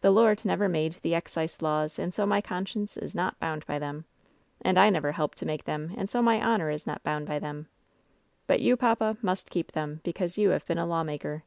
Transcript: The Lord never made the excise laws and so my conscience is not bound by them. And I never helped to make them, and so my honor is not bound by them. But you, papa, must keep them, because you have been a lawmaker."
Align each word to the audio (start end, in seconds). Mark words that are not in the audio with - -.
The 0.00 0.10
Lord 0.10 0.44
never 0.44 0.68
made 0.68 0.96
the 1.00 1.14
excise 1.14 1.62
laws 1.62 1.96
and 1.96 2.12
so 2.12 2.26
my 2.26 2.40
conscience 2.40 2.96
is 2.96 3.14
not 3.14 3.38
bound 3.38 3.64
by 3.66 3.78
them. 3.78 4.04
And 4.62 4.76
I 4.76 4.90
never 4.90 5.12
helped 5.12 5.38
to 5.38 5.46
make 5.46 5.62
them, 5.62 5.94
and 5.96 6.10
so 6.10 6.20
my 6.20 6.42
honor 6.42 6.70
is 6.70 6.88
not 6.88 7.04
bound 7.04 7.28
by 7.28 7.38
them. 7.38 7.68
But 8.48 8.58
you, 8.60 8.76
papa, 8.76 9.16
must 9.22 9.48
keep 9.48 9.70
them, 9.70 10.00
because 10.02 10.36
you 10.36 10.50
have 10.50 10.66
been 10.66 10.78
a 10.78 10.86
lawmaker." 10.86 11.44